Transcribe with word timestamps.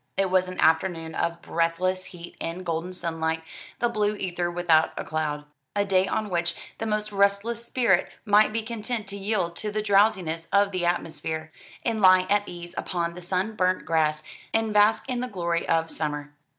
It 0.17 0.31
was 0.31 0.47
an 0.47 0.59
afternoon 0.59 1.13
of 1.13 1.43
breathless 1.43 2.05
heat 2.05 2.35
and 2.41 2.65
golden 2.65 2.91
sunlight, 2.91 3.43
the 3.77 3.87
blue 3.87 4.15
ether 4.15 4.49
without 4.49 4.93
a 4.97 5.03
cloud 5.03 5.45
a 5.75 5.85
day 5.85 6.07
on 6.07 6.31
which 6.31 6.55
the 6.79 6.87
most 6.87 7.11
restless 7.11 7.63
spirit 7.63 8.09
might 8.25 8.51
be 8.51 8.63
content 8.63 9.05
to 9.09 9.15
yield 9.15 9.55
to 9.57 9.69
the 9.69 9.83
drowsiness 9.83 10.47
of 10.51 10.71
the 10.71 10.87
atmosphere, 10.87 11.51
and 11.85 12.01
lie 12.01 12.25
at 12.31 12.47
ease 12.47 12.73
upon 12.79 13.13
the 13.13 13.21
sunburnt 13.21 13.85
grass 13.85 14.23
and 14.55 14.73
bask 14.73 15.07
in 15.07 15.19
the 15.21 15.27
glory 15.27 15.69
of 15.69 15.91
summer. 15.91 16.33